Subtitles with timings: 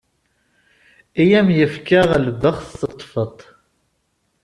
[1.21, 3.39] I am-yefka lbext teṭfeḍ-t.